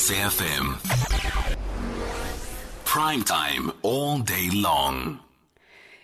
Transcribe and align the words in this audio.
SAFM. 0.00 0.66
Prime 2.86 3.22
time 3.22 3.70
all 3.82 4.18
day 4.20 4.48
long. 4.50 5.20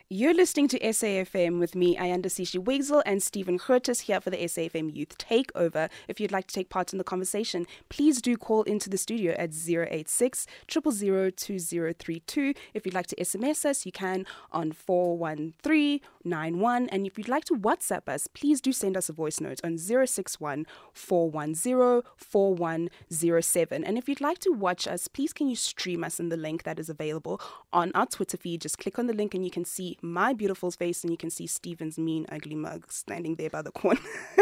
You're 0.09 0.35
listening 0.35 0.69
to 0.69 0.79
SAFM 0.79 1.59
with 1.59 1.75
me, 1.75 1.97
Ayanda 1.97 2.27
Sishi 2.27 2.65
Weasel, 2.65 3.03
and 3.05 3.21
Stephen 3.21 3.59
Curtis 3.59 4.03
here 4.03 4.21
for 4.21 4.31
the 4.31 4.37
SAFM 4.37 4.95
Youth 4.95 5.19
Takeover. 5.19 5.91
If 6.07 6.21
you'd 6.21 6.31
like 6.31 6.47
to 6.47 6.55
take 6.55 6.69
part 6.69 6.93
in 6.93 6.99
the 6.99 7.03
conversation, 7.03 7.67
please 7.89 8.23
do 8.23 8.37
call 8.37 8.63
into 8.63 8.89
the 8.89 8.99
studio 8.99 9.35
at 9.37 9.51
086 9.53 10.47
000 10.71 11.31
2032. 11.33 12.55
If 12.73 12.87
you'd 12.87 12.95
like 12.95 13.09
to 13.09 13.17
SMS 13.17 13.65
us, 13.65 13.85
you 13.85 13.91
can 13.91 14.27
on 14.53 14.71
41391. 14.71 16.89
And 16.91 17.05
if 17.05 17.19
you'd 17.19 17.27
like 17.27 17.45
to 17.47 17.55
WhatsApp 17.55 18.09
us, 18.09 18.29
please 18.29 18.61
do 18.61 18.73
send 18.73 18.97
us 18.97 19.09
a 19.09 19.13
voice 19.13 19.41
note 19.41 19.61
on 19.65 19.77
061 19.77 20.67
410 20.93 22.03
4107. 22.17 23.83
And 23.83 23.99
if 23.99 24.09
you'd 24.09 24.21
like 24.21 24.39
to 24.39 24.53
watch 24.53 24.87
us, 24.87 25.09
please 25.09 25.33
can 25.33 25.49
you 25.49 25.57
stream 25.57 26.05
us 26.05 26.21
in 26.21 26.29
the 26.29 26.37
link 26.37 26.63
that 26.63 26.79
is 26.79 26.89
available 26.89 27.41
on 27.73 27.91
our 27.97 28.07
Twitter 28.07 28.37
feed. 28.37 28.61
Just 28.61 28.79
click 28.79 29.01
on 29.01 29.09
the 29.09 29.13
link 29.13 29.35
and 29.35 29.45
you 29.45 29.51
can 29.51 29.65
see 29.65 29.96
my 30.03 30.33
beautiful 30.33 30.71
face 30.71 31.03
and 31.03 31.13
you 31.13 31.17
can 31.17 31.31
see 31.31 31.47
Stephen's 31.47 31.99
mean, 31.99 32.27
ugly 32.31 32.55
mug 32.55 32.91
standing 32.91 33.37
there 33.37 33.51
by 33.51 33.63
the 33.63 33.71
corner. 33.71 34.01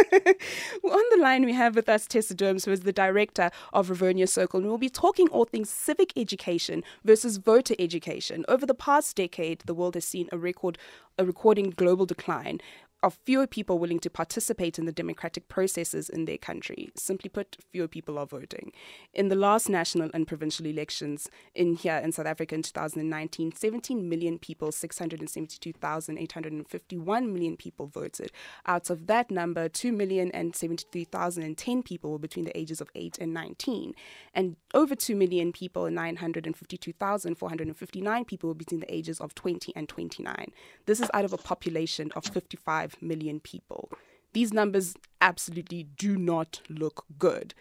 well, 0.82 0.94
on 0.94 1.04
the 1.10 1.18
line, 1.20 1.44
we 1.44 1.52
have 1.52 1.76
with 1.76 1.88
us 1.88 2.06
Tessa 2.06 2.34
Dooms, 2.34 2.64
who 2.64 2.72
is 2.72 2.80
the 2.80 2.92
director 2.92 3.50
of 3.72 3.88
Rivonia 3.88 4.28
Circle, 4.28 4.60
and 4.60 4.68
we'll 4.68 4.78
be 4.78 4.88
talking 4.88 5.28
all 5.28 5.44
things 5.44 5.70
civic 5.70 6.12
education 6.16 6.82
versus 7.04 7.36
voter 7.38 7.74
education. 7.78 8.44
Over 8.48 8.66
the 8.66 8.74
past 8.74 9.16
decade, 9.16 9.60
the 9.66 9.74
world 9.74 9.94
has 9.94 10.04
seen 10.04 10.28
a 10.32 10.38
record 10.38 10.78
a 11.16 11.24
recording 11.24 11.70
global 11.70 12.06
decline 12.06 12.60
of 13.04 13.20
fewer 13.24 13.46
people 13.46 13.78
willing 13.78 14.00
to 14.00 14.08
participate 14.08 14.78
in 14.78 14.86
the 14.86 14.92
democratic 14.92 15.48
processes 15.48 16.08
in 16.08 16.24
their 16.24 16.38
country. 16.38 16.90
Simply 16.96 17.28
put, 17.28 17.58
fewer 17.70 17.86
people 17.86 18.18
are 18.18 18.24
voting. 18.24 18.72
In 19.12 19.28
the 19.28 19.36
last 19.36 19.68
national 19.68 20.08
and 20.14 20.26
provincial 20.26 20.64
elections 20.64 21.28
in 21.54 21.74
here 21.74 21.98
in 21.98 22.12
South 22.12 22.24
Africa 22.24 22.54
in 22.54 22.62
2019, 22.62 23.52
17 23.52 24.08
million 24.08 24.38
people, 24.38 24.72
672,851 24.72 27.32
million 27.32 27.58
people 27.58 27.88
voted. 27.88 28.32
Out 28.64 28.88
of 28.88 29.06
that 29.06 29.30
number, 29.30 29.68
2,073,010 29.68 31.84
people 31.84 32.10
were 32.10 32.18
between 32.18 32.46
the 32.46 32.58
ages 32.58 32.80
of 32.80 32.88
8 32.94 33.18
and 33.18 33.34
19. 33.34 33.94
And 34.32 34.56
over 34.72 34.94
2 34.94 35.14
million 35.14 35.52
people, 35.52 35.90
952,459 35.90 38.24
people 38.24 38.48
were 38.48 38.54
between 38.54 38.80
the 38.80 38.90
ages 38.92 39.20
of 39.20 39.34
20 39.34 39.76
and 39.76 39.86
29. 39.90 40.52
This 40.86 41.00
is 41.00 41.10
out 41.12 41.26
of 41.26 41.34
a 41.34 41.38
population 41.38 42.10
of 42.16 42.24
55 42.24 42.93
million 43.00 43.40
people. 43.40 43.90
These 44.32 44.52
numbers 44.52 44.94
absolutely 45.20 45.84
do 45.96 46.16
not 46.16 46.60
look 46.68 47.04
good. 47.18 47.54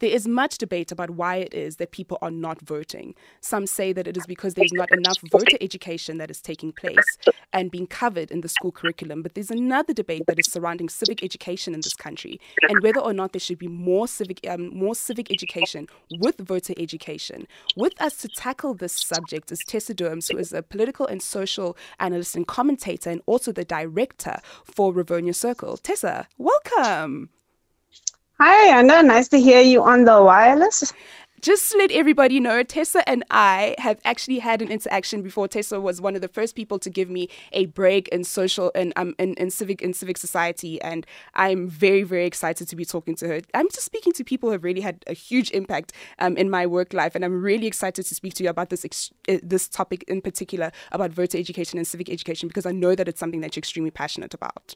There 0.00 0.10
is 0.10 0.26
much 0.26 0.58
debate 0.58 0.90
about 0.90 1.10
why 1.10 1.36
it 1.36 1.54
is 1.54 1.76
that 1.76 1.92
people 1.92 2.18
are 2.20 2.30
not 2.30 2.60
voting. 2.60 3.14
Some 3.40 3.66
say 3.66 3.92
that 3.92 4.08
it 4.08 4.16
is 4.16 4.26
because 4.26 4.54
there's 4.54 4.72
not 4.72 4.90
enough 4.90 5.18
voter 5.30 5.56
education 5.60 6.18
that 6.18 6.30
is 6.30 6.40
taking 6.40 6.72
place 6.72 7.18
and 7.52 7.70
being 7.70 7.86
covered 7.86 8.32
in 8.32 8.40
the 8.40 8.48
school 8.48 8.72
curriculum. 8.72 9.22
But 9.22 9.34
there's 9.34 9.52
another 9.52 9.92
debate 9.92 10.24
that 10.26 10.38
is 10.40 10.50
surrounding 10.50 10.88
civic 10.88 11.22
education 11.22 11.74
in 11.74 11.80
this 11.80 11.94
country 11.94 12.40
and 12.62 12.82
whether 12.82 12.98
or 12.98 13.12
not 13.12 13.32
there 13.32 13.40
should 13.40 13.58
be 13.58 13.68
more 13.68 14.08
civic, 14.08 14.44
um, 14.48 14.76
more 14.76 14.96
civic 14.96 15.30
education 15.30 15.86
with 16.18 16.38
voter 16.38 16.74
education. 16.76 17.46
With 17.76 18.00
us 18.00 18.16
to 18.18 18.28
tackle 18.28 18.74
this 18.74 18.94
subject 18.94 19.52
is 19.52 19.60
Tessa 19.66 19.94
Dooms, 19.94 20.28
who 20.28 20.38
is 20.38 20.52
a 20.52 20.62
political 20.62 21.06
and 21.06 21.22
social 21.22 21.76
analyst 22.00 22.34
and 22.34 22.46
commentator 22.46 23.10
and 23.10 23.22
also 23.26 23.52
the 23.52 23.64
director 23.64 24.38
for 24.64 24.92
Rivonia 24.92 25.34
Circle. 25.34 25.76
Tessa, 25.76 26.26
welcome. 26.36 27.30
Hi, 28.46 28.78
Anna. 28.78 29.02
Nice 29.02 29.28
to 29.28 29.40
hear 29.40 29.62
you 29.62 29.82
on 29.82 30.04
the 30.04 30.22
wireless. 30.22 30.92
Just 31.40 31.72
to 31.72 31.78
let 31.78 31.90
everybody 31.90 32.40
know, 32.40 32.62
Tessa 32.62 33.08
and 33.08 33.24
I 33.30 33.74
have 33.78 33.98
actually 34.04 34.38
had 34.38 34.60
an 34.60 34.70
interaction 34.70 35.22
before. 35.22 35.48
Tessa 35.48 35.80
was 35.80 35.98
one 35.98 36.14
of 36.14 36.20
the 36.20 36.28
first 36.28 36.54
people 36.54 36.78
to 36.80 36.90
give 36.90 37.08
me 37.08 37.30
a 37.52 37.64
break 37.64 38.08
in 38.08 38.22
social 38.22 38.70
and 38.74 38.92
um 38.96 39.14
in, 39.18 39.32
in 39.34 39.50
civic 39.50 39.80
in 39.80 39.94
civic 39.94 40.18
society, 40.18 40.78
and 40.82 41.06
I'm 41.32 41.70
very 41.70 42.02
very 42.02 42.26
excited 42.26 42.68
to 42.68 42.76
be 42.76 42.84
talking 42.84 43.14
to 43.16 43.28
her. 43.28 43.40
I'm 43.54 43.70
just 43.70 43.86
speaking 43.86 44.12
to 44.12 44.22
people 44.22 44.50
who 44.50 44.52
have 44.52 44.64
really 44.64 44.82
had 44.82 45.04
a 45.06 45.14
huge 45.14 45.50
impact 45.52 45.94
um, 46.18 46.36
in 46.36 46.50
my 46.50 46.66
work 46.66 46.92
life, 46.92 47.14
and 47.14 47.24
I'm 47.24 47.40
really 47.42 47.66
excited 47.66 48.04
to 48.04 48.14
speak 48.14 48.34
to 48.34 48.44
you 48.44 48.50
about 48.50 48.68
this 48.68 48.84
ex- 48.84 49.10
uh, 49.26 49.38
this 49.42 49.68
topic 49.68 50.04
in 50.06 50.20
particular 50.20 50.70
about 50.92 51.12
voter 51.12 51.38
education 51.38 51.78
and 51.78 51.86
civic 51.86 52.10
education 52.10 52.48
because 52.48 52.66
I 52.66 52.72
know 52.72 52.94
that 52.94 53.08
it's 53.08 53.20
something 53.20 53.40
that 53.40 53.56
you're 53.56 53.62
extremely 53.62 53.90
passionate 53.90 54.34
about. 54.34 54.74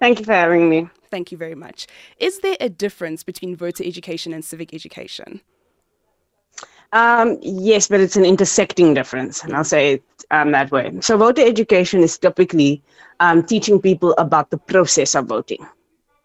Thank 0.00 0.18
you 0.18 0.26
for 0.26 0.34
having 0.34 0.68
me. 0.68 0.90
Thank 1.10 1.32
you 1.32 1.38
very 1.38 1.54
much. 1.54 1.86
Is 2.18 2.40
there 2.40 2.56
a 2.60 2.68
difference 2.68 3.22
between 3.22 3.56
voter 3.56 3.84
education 3.84 4.32
and 4.32 4.44
civic 4.44 4.74
education? 4.74 5.40
Um, 6.92 7.38
yes, 7.42 7.88
but 7.88 8.00
it's 8.00 8.16
an 8.16 8.24
intersecting 8.24 8.94
difference, 8.94 9.44
and 9.44 9.54
I'll 9.54 9.64
say 9.64 9.94
it 9.94 10.02
um, 10.30 10.52
that 10.52 10.70
way. 10.70 10.90
So, 11.00 11.18
voter 11.18 11.42
education 11.42 12.00
is 12.02 12.16
typically 12.16 12.82
um, 13.20 13.42
teaching 13.42 13.80
people 13.80 14.14
about 14.16 14.50
the 14.50 14.56
process 14.56 15.14
of 15.14 15.26
voting. 15.26 15.66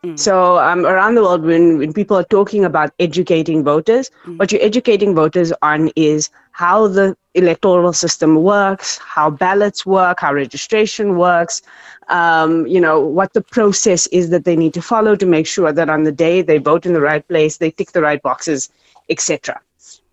Mm. 0.03 0.19
So, 0.19 0.59
um, 0.59 0.85
around 0.85 1.15
the 1.15 1.21
world, 1.21 1.43
when, 1.43 1.77
when 1.77 1.93
people 1.93 2.17
are 2.17 2.25
talking 2.25 2.65
about 2.65 2.91
educating 2.99 3.63
voters, 3.63 4.11
mm. 4.25 4.37
what 4.37 4.51
you're 4.51 4.61
educating 4.61 5.15
voters 5.15 5.53
on 5.61 5.91
is 5.95 6.29
how 6.51 6.87
the 6.87 7.15
electoral 7.35 7.93
system 7.93 8.35
works, 8.35 8.97
how 8.97 9.29
ballots 9.29 9.85
work, 9.85 10.19
how 10.19 10.33
registration 10.33 11.17
works, 11.17 11.61
um, 12.09 12.67
you 12.67 12.81
know, 12.81 12.99
what 12.99 13.33
the 13.33 13.41
process 13.41 14.07
is 14.07 14.29
that 14.29 14.43
they 14.43 14.55
need 14.57 14.73
to 14.73 14.81
follow 14.81 15.15
to 15.15 15.25
make 15.25 15.47
sure 15.47 15.71
that 15.71 15.89
on 15.89 16.03
the 16.03 16.11
day 16.11 16.41
they 16.41 16.57
vote 16.57 16.85
in 16.85 16.93
the 16.93 17.01
right 17.01 17.25
place, 17.29 17.57
they 17.57 17.71
tick 17.71 17.93
the 17.93 18.01
right 18.01 18.21
boxes, 18.21 18.69
etc. 19.09 19.59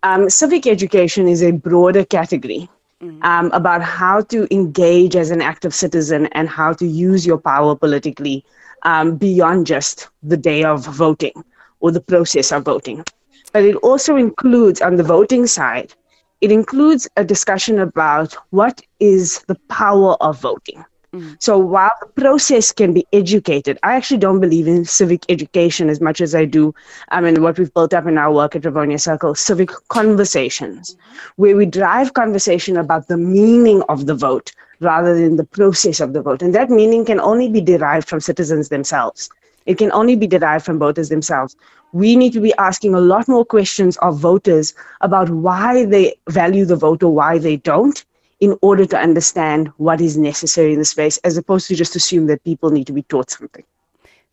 Um, 0.03 0.29
civic 0.29 0.65
education 0.67 1.27
is 1.27 1.43
a 1.43 1.51
broader 1.51 2.05
category 2.05 2.69
mm-hmm. 3.01 3.21
um, 3.23 3.51
about 3.51 3.81
how 3.81 4.21
to 4.21 4.47
engage 4.53 5.15
as 5.15 5.31
an 5.31 5.41
active 5.41 5.75
citizen 5.75 6.27
and 6.31 6.47
how 6.47 6.73
to 6.73 6.87
use 6.87 7.25
your 7.25 7.37
power 7.37 7.75
politically 7.75 8.45
um, 8.83 9.17
beyond 9.17 9.67
just 9.67 10.09
the 10.23 10.37
day 10.37 10.63
of 10.63 10.85
voting 10.85 11.43
or 11.79 11.91
the 11.91 12.01
process 12.01 12.51
of 12.51 12.63
voting. 12.63 13.03
But 13.53 13.63
it 13.63 13.75
also 13.77 14.15
includes, 14.15 14.81
on 14.81 14.95
the 14.95 15.03
voting 15.03 15.47
side, 15.47 15.93
it 16.39 16.51
includes 16.51 17.07
a 17.17 17.23
discussion 17.23 17.79
about 17.79 18.35
what 18.49 18.81
is 18.99 19.43
the 19.47 19.55
power 19.69 20.15
of 20.21 20.39
voting. 20.39 20.83
Mm. 21.13 21.35
So 21.39 21.57
while 21.57 21.91
the 21.99 22.07
process 22.21 22.71
can 22.71 22.93
be 22.93 23.05
educated, 23.11 23.77
I 23.83 23.95
actually 23.95 24.19
don't 24.19 24.39
believe 24.39 24.67
in 24.67 24.85
civic 24.85 25.25
education 25.27 25.89
as 25.89 25.99
much 25.99 26.21
as 26.21 26.33
I 26.33 26.45
do. 26.45 26.73
I 27.09 27.19
mean, 27.19 27.41
what 27.43 27.59
we've 27.59 27.73
built 27.73 27.93
up 27.93 28.07
in 28.07 28.17
our 28.17 28.33
work 28.33 28.55
at 28.55 28.61
Rivonia 28.61 28.99
Circle, 28.99 29.35
civic 29.35 29.71
conversations, 29.89 30.95
mm-hmm. 30.95 31.41
where 31.41 31.57
we 31.57 31.65
drive 31.65 32.13
conversation 32.13 32.77
about 32.77 33.07
the 33.07 33.17
meaning 33.17 33.83
of 33.89 34.05
the 34.05 34.15
vote 34.15 34.53
rather 34.81 35.15
than 35.17 35.35
the 35.35 35.43
process 35.43 35.99
of 35.99 36.13
the 36.13 36.21
vote. 36.21 36.41
And 36.41 36.53
that 36.55 36.69
meaning 36.69 37.05
can 37.05 37.19
only 37.19 37.47
be 37.49 37.61
derived 37.61 38.09
from 38.09 38.19
citizens 38.19 38.69
themselves. 38.69 39.29
It 39.65 39.77
can 39.77 39.91
only 39.91 40.15
be 40.15 40.27
derived 40.27 40.65
from 40.65 40.79
voters 40.79 41.09
themselves. 41.09 41.55
We 41.93 42.15
need 42.15 42.33
to 42.33 42.41
be 42.41 42.53
asking 42.57 42.95
a 42.95 43.01
lot 43.01 43.27
more 43.27 43.45
questions 43.45 43.97
of 43.97 44.17
voters 44.17 44.73
about 45.01 45.29
why 45.29 45.85
they 45.85 46.15
value 46.29 46.65
the 46.65 46.75
vote 46.75 47.03
or 47.03 47.13
why 47.13 47.37
they 47.37 47.57
don't 47.57 48.03
in 48.39 48.57
order 48.61 48.85
to 48.85 48.97
understand 48.97 49.67
what 49.77 50.01
is 50.01 50.17
necessary 50.17 50.73
in 50.73 50.79
the 50.79 50.85
space, 50.85 51.17
as 51.17 51.37
opposed 51.37 51.67
to 51.67 51.75
just 51.75 51.95
assume 51.95 52.25
that 52.25 52.43
people 52.43 52.71
need 52.71 52.87
to 52.87 52.93
be 52.93 53.03
taught 53.03 53.29
something. 53.29 53.63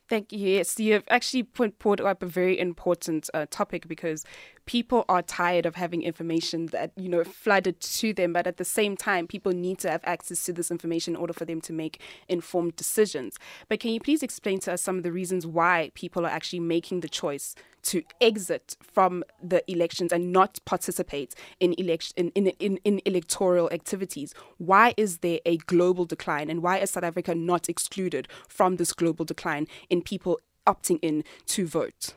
Thank 0.09 0.33
you. 0.33 0.39
Yes, 0.39 0.81
you 0.81 0.95
have 0.95 1.05
actually 1.09 1.43
put, 1.43 1.79
put 1.79 2.01
up 2.01 2.23
a 2.23 2.27
very 2.27 2.59
important 2.59 3.29
uh, 3.35 3.45
topic 3.51 3.87
because 3.87 4.25
people 4.65 5.05
are 5.07 5.21
tired 5.21 5.67
of 5.67 5.75
having 5.75 6.03
information 6.03 6.67
that 6.67 6.93
you 6.97 7.09
know 7.09 7.25
flooded 7.25 7.81
to 7.81 8.13
them 8.13 8.35
but 8.35 8.47
at 8.47 8.59
the 8.59 8.67
same 8.67 8.99
time 8.99 9.27
people 9.27 9.51
need 9.53 9.79
to 9.79 9.91
have 9.91 10.03
access 10.05 10.45
to 10.45 10.53
this 10.53 10.71
information 10.71 11.15
in 11.15 11.21
order 11.21 11.33
for 11.33 11.47
them 11.47 11.59
to 11.59 11.73
make 11.73 12.03
informed 12.29 12.77
decisions 12.77 13.39
but 13.69 13.81
can 13.81 13.93
you 13.93 13.99
please 13.99 14.23
explain 14.23 14.61
to 14.61 14.71
us 14.71 14.83
some 14.83 14.99
of 14.99 15.03
the 15.03 15.11
reasons 15.11 15.47
why 15.47 15.91
people 15.95 16.27
are 16.27 16.31
actually 16.31 16.61
making 16.61 17.01
the 17.01 17.09
choice 17.09 17.55
to 17.89 18.03
exit 18.21 18.77
from 18.83 19.25
the 19.43 19.63
elections 19.71 20.13
and 20.13 20.33
not 20.33 20.59
participate 20.65 21.35
in 21.59 21.75
election 21.79 22.31
in, 22.35 22.47
in, 22.47 22.53
in, 22.59 22.77
in 22.85 23.01
electoral 23.07 23.71
activities. 23.73 24.35
Why 24.59 24.93
is 24.97 25.19
there 25.19 25.41
a 25.47 25.57
global 25.57 26.05
decline 26.05 26.51
and 26.51 26.63
why 26.63 26.79
is 26.79 26.91
south 26.91 27.05
africa 27.05 27.35
not 27.35 27.69
excluded 27.69 28.29
from 28.49 28.77
this 28.77 28.93
global 28.93 29.25
decline 29.25 29.67
in 29.89 30.03
people 30.03 30.39
opting 30.67 30.99
in 31.01 31.25
to 31.47 31.67
vote 31.67 32.13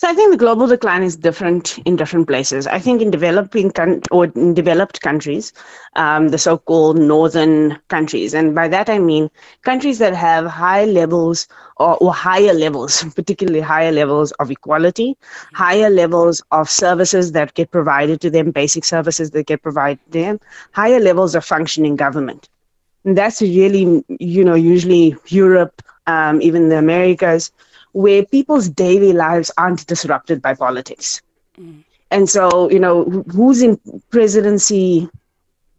so 0.00 0.08
I 0.08 0.14
think 0.14 0.30
the 0.30 0.38
global 0.38 0.66
decline 0.66 1.02
is 1.02 1.14
different 1.14 1.78
in 1.84 1.94
different 1.94 2.26
places. 2.26 2.66
I 2.66 2.78
think 2.78 3.02
in 3.02 3.10
developing 3.10 3.70
con- 3.70 4.00
or 4.10 4.24
in 4.24 4.54
developed 4.54 5.02
countries, 5.02 5.52
um, 5.94 6.28
the 6.30 6.38
so-called 6.38 6.98
northern 6.98 7.78
countries, 7.88 8.32
and 8.32 8.54
by 8.54 8.66
that 8.68 8.88
I 8.88 8.98
mean 8.98 9.30
countries 9.60 9.98
that 9.98 10.14
have 10.14 10.46
high 10.46 10.86
levels 10.86 11.48
or, 11.76 11.98
or 11.98 12.14
higher 12.14 12.54
levels, 12.54 13.04
particularly 13.14 13.60
higher 13.60 13.92
levels 13.92 14.32
of 14.40 14.50
equality, 14.50 15.18
higher 15.52 15.90
levels 15.90 16.42
of 16.50 16.70
services 16.70 17.32
that 17.32 17.52
get 17.52 17.70
provided 17.70 18.22
to 18.22 18.30
them, 18.30 18.52
basic 18.52 18.86
services 18.86 19.32
that 19.32 19.46
get 19.46 19.62
provided 19.62 20.02
to 20.06 20.10
them, 20.12 20.40
higher 20.72 20.98
levels 20.98 21.34
of 21.34 21.44
functioning 21.44 21.94
government. 21.94 22.48
And 23.04 23.18
that's 23.18 23.42
really, 23.42 24.02
you 24.18 24.44
know, 24.46 24.54
usually 24.54 25.14
Europe, 25.26 25.82
um, 26.06 26.40
even 26.40 26.70
the 26.70 26.78
Americas 26.78 27.52
where 27.92 28.24
people's 28.24 28.68
daily 28.68 29.12
lives 29.12 29.50
aren't 29.56 29.86
disrupted 29.86 30.40
by 30.40 30.54
politics. 30.54 31.20
Mm. 31.58 31.84
And 32.10 32.28
so, 32.28 32.70
you 32.70 32.80
know, 32.80 33.04
who's 33.32 33.62
in 33.62 33.80
presidency 34.10 35.08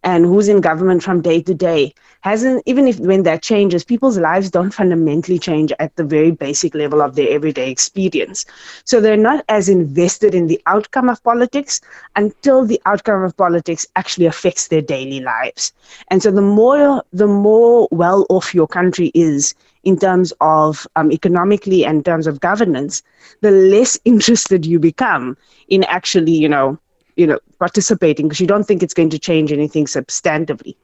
and 0.03 0.25
who's 0.25 0.47
in 0.47 0.61
government 0.61 1.03
from 1.03 1.21
day 1.21 1.41
to 1.41 1.53
day 1.53 1.93
hasn't 2.21 2.63
even 2.65 2.87
if 2.87 2.99
when 2.99 3.23
that 3.23 3.41
changes 3.41 3.83
people's 3.83 4.17
lives 4.17 4.49
don't 4.49 4.73
fundamentally 4.73 5.39
change 5.39 5.71
at 5.79 5.95
the 5.95 6.03
very 6.03 6.31
basic 6.31 6.73
level 6.75 7.01
of 7.01 7.15
their 7.15 7.29
everyday 7.29 7.69
experience. 7.69 8.45
So 8.83 9.01
they're 9.01 9.17
not 9.17 9.43
as 9.49 9.69
invested 9.69 10.33
in 10.35 10.47
the 10.47 10.61
outcome 10.67 11.09
of 11.09 11.23
politics 11.23 11.81
until 12.15 12.65
the 12.65 12.81
outcome 12.85 13.23
of 13.23 13.35
politics 13.37 13.85
actually 13.95 14.27
affects 14.27 14.67
their 14.67 14.81
daily 14.81 15.19
lives. 15.19 15.73
And 16.09 16.21
so 16.21 16.31
the 16.31 16.41
more 16.41 17.03
the 17.11 17.27
more 17.27 17.87
well 17.91 18.25
off 18.29 18.53
your 18.53 18.67
country 18.67 19.11
is 19.13 19.55
in 19.83 19.97
terms 19.97 20.31
of 20.41 20.87
um, 20.95 21.11
economically 21.11 21.85
and 21.85 21.97
in 21.97 22.03
terms 22.03 22.27
of 22.27 22.39
governance 22.39 23.01
the 23.41 23.51
less 23.51 23.99
interested 24.05 24.65
you 24.65 24.79
become 24.79 25.37
in 25.69 25.83
actually 25.85 26.33
you 26.33 26.49
know 26.49 26.77
you 27.15 27.27
know 27.27 27.39
participating 27.59 28.27
because 28.27 28.39
you 28.39 28.47
don't 28.47 28.65
think 28.65 28.83
it's 28.83 28.93
going 28.93 29.09
to 29.09 29.19
change 29.19 29.51
anything 29.51 29.85
substantively. 29.85 30.75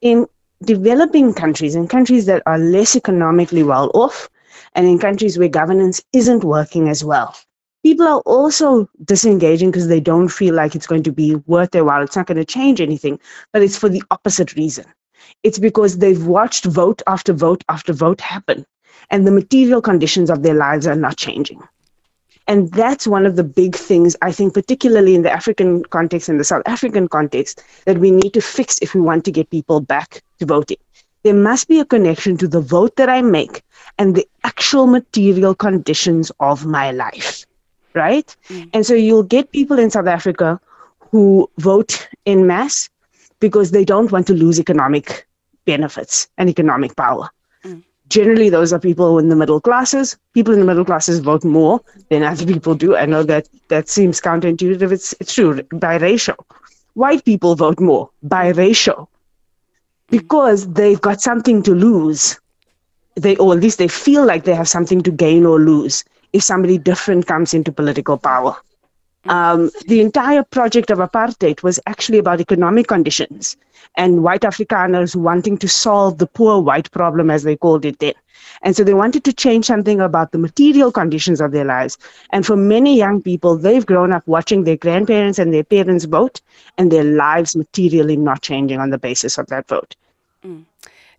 In 0.00 0.26
developing 0.64 1.32
countries 1.34 1.74
in 1.74 1.86
countries 1.86 2.26
that 2.26 2.42
are 2.46 2.58
less 2.58 2.96
economically 2.96 3.62
well 3.62 3.90
off 3.94 4.28
and 4.74 4.86
in 4.86 4.98
countries 4.98 5.38
where 5.38 5.48
governance 5.48 6.02
isn't 6.12 6.42
working 6.42 6.88
as 6.88 7.04
well 7.04 7.36
people 7.84 8.06
are 8.06 8.20
also 8.20 8.88
disengaging 9.04 9.70
because 9.70 9.88
they 9.88 10.00
don't 10.00 10.28
feel 10.28 10.54
like 10.54 10.74
it's 10.74 10.86
going 10.86 11.02
to 11.04 11.12
be 11.12 11.36
worth 11.46 11.70
their 11.70 11.84
while. 11.84 12.02
It's 12.02 12.16
not 12.16 12.26
going 12.26 12.36
to 12.36 12.44
change 12.44 12.80
anything 12.80 13.20
but 13.52 13.62
it's 13.62 13.76
for 13.76 13.88
the 13.88 14.02
opposite 14.10 14.56
reason. 14.56 14.84
It's 15.42 15.58
because 15.58 15.98
they've 15.98 16.26
watched 16.26 16.64
vote 16.64 17.02
after 17.06 17.32
vote 17.32 17.64
after 17.68 17.92
vote 17.92 18.20
happen 18.20 18.66
and 19.10 19.26
the 19.26 19.30
material 19.30 19.80
conditions 19.80 20.30
of 20.30 20.42
their 20.42 20.54
lives 20.54 20.86
are 20.86 20.96
not 20.96 21.16
changing 21.16 21.62
and 22.48 22.72
that's 22.72 23.06
one 23.06 23.26
of 23.26 23.36
the 23.36 23.44
big 23.44 23.76
things, 23.76 24.16
I 24.22 24.32
think, 24.32 24.54
particularly 24.54 25.14
in 25.14 25.22
the 25.22 25.30
African 25.30 25.84
context 25.84 26.30
and 26.30 26.40
the 26.40 26.44
South 26.44 26.62
African 26.64 27.06
context, 27.06 27.62
that 27.84 27.98
we 27.98 28.10
need 28.10 28.32
to 28.32 28.40
fix 28.40 28.78
if 28.80 28.94
we 28.94 29.02
want 29.02 29.26
to 29.26 29.30
get 29.30 29.50
people 29.50 29.80
back 29.80 30.22
to 30.38 30.46
voting. 30.46 30.78
There 31.24 31.34
must 31.34 31.68
be 31.68 31.78
a 31.78 31.84
connection 31.84 32.38
to 32.38 32.48
the 32.48 32.60
vote 32.60 32.96
that 32.96 33.10
I 33.10 33.20
make 33.20 33.62
and 33.98 34.14
the 34.14 34.26
actual 34.44 34.86
material 34.86 35.54
conditions 35.54 36.32
of 36.40 36.64
my 36.64 36.90
life, 36.90 37.44
right? 37.94 38.34
Mm. 38.48 38.70
And 38.72 38.86
so 38.86 38.94
you'll 38.94 39.24
get 39.24 39.52
people 39.52 39.78
in 39.78 39.90
South 39.90 40.06
Africa 40.06 40.58
who 41.00 41.50
vote 41.58 42.08
in 42.24 42.46
mass 42.46 42.88
because 43.40 43.72
they 43.72 43.84
don't 43.84 44.10
want 44.10 44.26
to 44.28 44.32
lose 44.34 44.58
economic 44.58 45.26
benefits 45.66 46.28
and 46.38 46.48
economic 46.48 46.96
power 46.96 47.28
generally 48.08 48.50
those 48.50 48.72
are 48.72 48.78
people 48.78 49.18
in 49.18 49.28
the 49.28 49.36
middle 49.36 49.60
classes. 49.60 50.16
People 50.34 50.54
in 50.54 50.60
the 50.60 50.66
middle 50.66 50.84
classes 50.84 51.20
vote 51.20 51.44
more 51.44 51.80
than 52.10 52.22
other 52.22 52.46
people 52.46 52.74
do. 52.74 52.96
I 52.96 53.06
know 53.06 53.22
that 53.24 53.48
that 53.68 53.88
seems 53.88 54.20
counterintuitive. 54.20 54.92
It's, 54.92 55.14
it's 55.20 55.34
true 55.34 55.62
by 55.72 55.96
ratio. 55.96 56.36
White 56.94 57.24
people 57.24 57.54
vote 57.54 57.80
more 57.80 58.10
by 58.22 58.48
ratio 58.48 59.08
because 60.10 60.66
they've 60.72 61.00
got 61.00 61.20
something 61.20 61.62
to 61.62 61.74
lose. 61.74 62.40
They, 63.16 63.36
or 63.36 63.54
at 63.54 63.60
least 63.60 63.78
they 63.78 63.88
feel 63.88 64.24
like 64.24 64.44
they 64.44 64.54
have 64.54 64.68
something 64.68 65.02
to 65.02 65.10
gain 65.10 65.44
or 65.44 65.58
lose 65.58 66.04
if 66.32 66.42
somebody 66.42 66.78
different 66.78 67.26
comes 67.26 67.52
into 67.54 67.72
political 67.72 68.16
power. 68.16 68.56
Um, 69.24 69.70
the 69.86 70.00
entire 70.00 70.42
project 70.44 70.90
of 70.90 70.98
apartheid 70.98 71.62
was 71.62 71.80
actually 71.86 72.18
about 72.18 72.40
economic 72.40 72.86
conditions 72.86 73.56
and 73.96 74.22
white 74.22 74.42
Afrikaners 74.42 75.16
wanting 75.16 75.58
to 75.58 75.68
solve 75.68 76.18
the 76.18 76.26
poor 76.26 76.62
white 76.62 76.90
problem, 76.92 77.30
as 77.30 77.42
they 77.42 77.56
called 77.56 77.84
it 77.84 77.98
then. 77.98 78.14
And 78.62 78.76
so 78.76 78.84
they 78.84 78.94
wanted 78.94 79.24
to 79.24 79.32
change 79.32 79.66
something 79.66 80.00
about 80.00 80.32
the 80.32 80.38
material 80.38 80.92
conditions 80.92 81.40
of 81.40 81.52
their 81.52 81.64
lives. 81.64 81.98
And 82.30 82.46
for 82.46 82.56
many 82.56 82.96
young 82.96 83.20
people, 83.22 83.56
they've 83.56 83.84
grown 83.84 84.12
up 84.12 84.26
watching 84.26 84.64
their 84.64 84.76
grandparents 84.76 85.38
and 85.38 85.52
their 85.52 85.64
parents 85.64 86.04
vote, 86.04 86.40
and 86.76 86.90
their 86.90 87.04
lives 87.04 87.56
materially 87.56 88.16
not 88.16 88.42
changing 88.42 88.78
on 88.78 88.90
the 88.90 88.98
basis 88.98 89.38
of 89.38 89.48
that 89.48 89.68
vote. 89.68 89.96
Mm. 90.44 90.64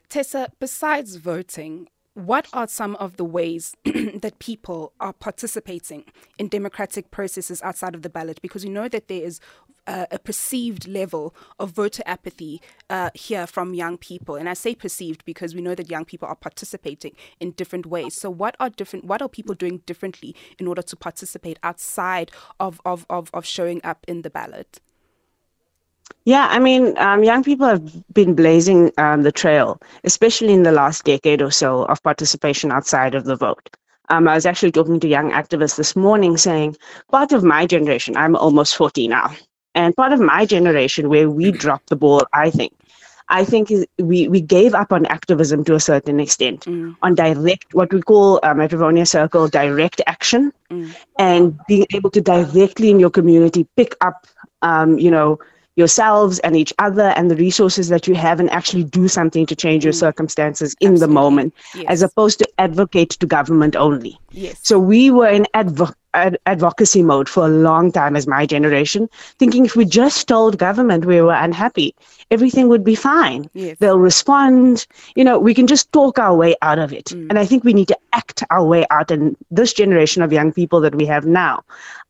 Tessa, 0.10 0.50
besides 0.60 1.18
voting, 1.18 1.88
what 2.13 2.47
are 2.53 2.67
some 2.67 2.95
of 2.97 3.17
the 3.17 3.23
ways 3.23 3.75
that 3.85 4.39
people 4.39 4.94
are 5.00 5.13
participating 5.13 6.06
in 6.38 6.47
democratic 6.47 7.11
processes 7.11 7.61
outside 7.61 7.95
of 7.95 8.01
the 8.01 8.09
ballot? 8.09 8.41
Because 8.41 8.63
we 8.65 8.69
know 8.69 8.88
that 8.88 9.07
there 9.07 9.23
is 9.23 9.39
uh, 9.88 10.06
a 10.11 10.19
perceived 10.19 10.88
level 10.88 11.33
of 11.59 11.71
voter 11.71 12.03
apathy 12.06 12.61
uh, 12.89 13.09
here 13.13 13.47
from 13.47 13.73
young 13.73 13.97
people, 13.97 14.35
and 14.35 14.50
I 14.50 14.53
say 14.53 14.75
perceived 14.75 15.25
because 15.25 15.56
we 15.56 15.61
know 15.61 15.75
that 15.75 15.89
young 15.89 16.06
people 16.06 16.27
are 16.27 16.35
participating 16.35 17.15
in 17.39 17.51
different 17.51 17.85
ways. 17.85 18.15
So, 18.15 18.29
what 18.29 18.55
are 18.59 18.69
different? 18.69 19.05
What 19.05 19.21
are 19.21 19.29
people 19.29 19.55
doing 19.55 19.81
differently 19.85 20.35
in 20.59 20.67
order 20.67 20.81
to 20.81 20.95
participate 20.95 21.57
outside 21.63 22.31
of 22.59 22.79
of 22.85 23.05
of, 23.09 23.29
of 23.33 23.45
showing 23.45 23.81
up 23.83 24.05
in 24.07 24.21
the 24.21 24.29
ballot? 24.29 24.79
Yeah, 26.25 26.47
I 26.50 26.59
mean, 26.59 26.97
um, 26.97 27.23
young 27.23 27.44
people 27.44 27.65
have 27.65 28.13
been 28.13 28.35
blazing 28.35 28.91
um, 28.97 29.23
the 29.23 29.31
trail, 29.31 29.81
especially 30.03 30.53
in 30.53 30.63
the 30.63 30.71
last 30.71 31.03
decade 31.03 31.41
or 31.41 31.51
so, 31.51 31.83
of 31.85 32.03
participation 32.03 32.71
outside 32.71 33.15
of 33.15 33.25
the 33.25 33.35
vote. 33.35 33.69
Um, 34.09 34.27
I 34.27 34.35
was 34.35 34.45
actually 34.45 34.71
talking 34.71 35.00
to 35.00 35.07
young 35.07 35.31
activists 35.31 35.77
this 35.77 35.95
morning 35.95 36.38
saying, 36.38 36.77
part 37.11 37.31
of 37.31 37.44
my 37.44 37.65
generation, 37.65 38.17
I'm 38.17 38.35
almost 38.35 38.75
40 38.75 39.07
now, 39.07 39.35
and 39.75 39.95
part 39.95 40.13
of 40.13 40.19
my 40.19 40.45
generation 40.45 41.09
where 41.09 41.29
we 41.29 41.51
dropped 41.51 41.89
the 41.89 41.95
ball, 41.95 42.25
I 42.33 42.50
think, 42.50 42.73
I 43.29 43.45
think 43.45 43.69
is 43.69 43.85
we, 44.00 44.27
we 44.27 44.41
gave 44.41 44.73
up 44.73 44.91
on 44.91 45.05
activism 45.05 45.63
to 45.65 45.75
a 45.75 45.79
certain 45.79 46.19
extent, 46.19 46.65
mm. 46.65 46.95
on 47.03 47.13
direct, 47.15 47.73
what 47.73 47.94
we 47.94 48.01
call 48.01 48.39
um, 48.41 48.59
at 48.59 48.71
Rivonia 48.71 49.07
Circle, 49.07 49.50
direct 49.50 50.01
action, 50.07 50.51
mm. 50.71 50.95
and 51.19 51.59
being 51.67 51.85
able 51.94 52.09
to 52.12 52.21
directly 52.21 52.89
in 52.89 53.00
your 53.00 53.12
community 53.12 53.67
pick 53.77 53.95
up, 54.01 54.25
um, 54.63 54.97
you 54.97 55.12
know, 55.12 55.39
yourselves 55.75 56.39
and 56.39 56.56
each 56.56 56.74
other 56.80 57.13
and 57.16 57.31
the 57.31 57.36
resources 57.36 57.89
that 57.89 58.07
you 58.07 58.16
have 58.16 58.39
and 58.39 58.50
actually 58.50 58.83
do 58.83 59.07
something 59.07 59.45
to 59.45 59.56
change 59.56 59.83
your 59.83 59.94
mm. 59.94 60.00
circumstances 60.00 60.75
in 60.80 60.94
Absolutely. 60.94 61.00
the 61.00 61.13
moment 61.13 61.54
yes. 61.75 61.86
as 61.88 62.01
opposed 62.01 62.39
to 62.39 62.50
advocate 62.57 63.12
to 63.12 63.25
government 63.25 63.75
only 63.75 64.19
yes. 64.31 64.60
so 64.62 64.77
we 64.77 65.10
were 65.10 65.30
in 65.30 65.45
advo- 65.54 65.94
ad- 66.13 66.38
advocacy 66.45 67.03
mode 67.03 67.29
for 67.29 67.45
a 67.45 67.50
long 67.50 67.91
time 67.91 68.15
as 68.15 68.27
my 68.27 68.45
generation 68.45 69.09
thinking 69.38 69.65
if 69.65 69.75
we 69.75 69.85
just 69.85 70.27
told 70.27 70.57
government 70.57 71.06
we 71.06 71.21
were 71.21 71.33
unhappy 71.33 71.95
everything 72.31 72.67
would 72.67 72.83
be 72.83 72.95
fine 72.95 73.50
yes. 73.53 73.77
they'll 73.79 74.00
respond 74.00 74.85
you 75.15 75.23
know 75.23 75.39
we 75.39 75.53
can 75.53 75.67
just 75.67 75.91
talk 75.91 76.19
our 76.19 76.35
way 76.35 76.56
out 76.61 76.79
of 76.79 76.94
it 76.94 77.06
mm. 77.06 77.27
and 77.29 77.39
i 77.39 77.45
think 77.45 77.63
we 77.63 77.73
need 77.73 77.88
to 77.88 77.97
act 78.13 78.44
our 78.50 78.65
way 78.65 78.85
out 78.89 79.11
and 79.11 79.35
this 79.51 79.73
generation 79.73 80.21
of 80.21 80.33
young 80.33 80.51
people 80.51 80.81
that 80.81 80.95
we 80.95 81.06
have 81.06 81.25
now 81.25 81.63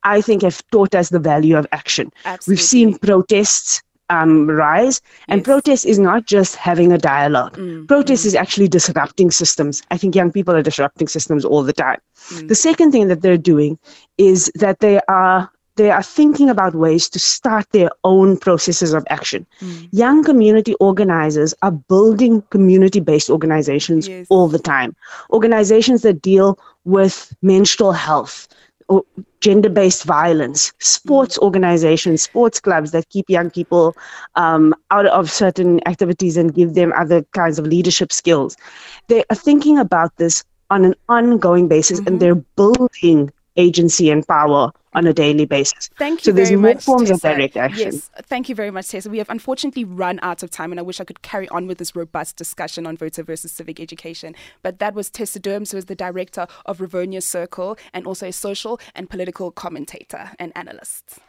I 0.04 0.22
think 0.22 0.44
have 0.44 0.64
taught 0.72 0.96
us 0.96 1.10
the 1.10 1.20
value 1.20 1.58
of 1.58 1.68
action. 1.72 2.12
Absolutely. 2.26 2.52
We've 2.52 2.66
seen 2.66 2.98
protests 2.98 3.82
um, 4.10 4.50
rise, 4.50 5.02
and 5.28 5.40
yes. 5.40 5.46
protest 5.46 5.86
is 5.86 6.00
not 6.00 6.26
just 6.26 6.56
having 6.56 6.92
a 6.92 6.98
dialogue. 6.98 7.58
Mm, 7.58 7.88
protest 7.88 8.24
mm. 8.24 8.28
is 8.28 8.36
actually 8.36 8.68
disrupting 8.68 9.32
systems. 9.32 9.82
I 9.92 9.98
think 9.98 10.16
young 10.16 10.32
people 10.32 10.56
are 10.56 10.64
disrupting 10.64 11.08
systems 11.08 11.46
all 11.46 11.64
the 11.64 11.74
time. 11.74 12.00
Mm. 12.30 12.48
The 12.48 12.56
second 12.56 12.92
thing 12.92 13.08
that 13.08 13.22
they're 13.22 13.38
doing 13.38 13.78
is 14.18 14.52
that 14.56 14.80
they 14.80 15.00
are 15.08 15.50
they 15.80 15.92
are 15.92 16.04
thinking 16.04 16.50
about 16.50 16.76
ways 16.76 17.10
to 17.10 17.20
start 17.20 17.66
their 17.72 17.90
own 18.04 18.38
processes 18.38 18.94
of 18.94 19.06
action. 19.10 19.46
Mm. 19.62 19.88
Young 19.94 20.24
community 20.26 20.76
organizers 20.82 21.54
are 21.62 21.72
building 21.72 22.42
community 22.50 23.00
based 23.00 23.30
organizations 23.30 24.06
yes. 24.06 24.28
all 24.30 24.50
the 24.50 24.60
time. 24.60 24.94
Organizations 25.32 26.02
that 26.02 26.22
deal 26.22 26.60
with 26.84 27.34
menstrual 27.42 27.94
health, 27.94 28.50
gender 29.42 29.70
based 29.70 30.04
violence, 30.04 30.74
sports 30.80 31.38
mm. 31.38 31.44
organizations, 31.44 32.22
sports 32.22 32.60
clubs 32.60 32.92
that 32.92 33.10
keep 33.10 33.30
young 33.30 33.50
people 33.50 33.96
um, 34.36 34.74
out 34.92 35.06
of 35.08 35.32
certain 35.32 35.86
activities 35.88 36.38
and 36.38 36.54
give 36.54 36.74
them 36.74 36.94
other 36.96 37.24
kinds 37.34 37.60
of 37.60 37.68
leadership 37.68 38.12
skills. 38.12 38.56
They 39.08 39.24
are 39.30 39.36
thinking 39.36 39.78
about 39.78 40.16
this 40.18 40.44
on 40.70 40.86
an 40.86 40.96
ongoing 41.08 41.68
basis 41.68 42.00
mm-hmm. 42.00 42.08
and 42.08 42.20
they're 42.20 42.36
building 42.36 43.32
agency 43.58 44.10
and 44.10 44.28
power 44.28 44.72
on 44.94 45.08
a 45.08 45.14
daily 45.14 45.46
basis. 45.46 45.90
Thank 45.98 46.22
you. 46.22 46.32
So 46.32 46.36
there's 46.36 46.52
more 46.52 46.74
much, 46.74 46.84
forms 46.84 47.10
Tessa. 47.10 47.14
of 47.14 47.36
direct 47.36 47.58
action. 47.58 47.94
Yes, 47.94 48.10
thank 48.24 48.50
you 48.50 48.56
very 48.56 48.72
much, 48.72 48.88
Tessa. 48.88 49.10
We 49.10 49.18
have 49.20 49.30
unfortunately 49.30 49.84
run 49.84 50.20
out 50.22 50.44
of 50.44 50.50
time, 50.50 50.72
and 50.72 50.80
I 50.80 50.84
wish 50.84 51.00
I 51.00 51.04
could 51.04 51.22
carry 51.22 51.48
on 51.50 51.68
with 51.68 51.78
this 51.78 51.96
robust 51.96 52.36
discussion 52.36 52.86
on 52.88 52.98
voter 52.98 53.24
versus 53.24 53.52
civic 53.52 53.80
education. 53.80 54.36
But 54.62 54.80
that 54.80 54.94
was 54.94 55.10
Tessa 55.10 55.40
Dooms, 55.40 55.72
who 55.72 55.78
is 55.78 55.86
the 55.86 55.96
director 55.96 56.48
of 56.66 56.80
Rivonia 56.80 57.22
Circle 57.22 57.78
and 57.94 58.08
also 58.08 58.28
a 58.28 58.32
social 58.32 58.80
and 58.96 59.10
political 59.10 59.52
commentator 59.52 60.32
and 60.40 60.52
analyst. 60.56 61.20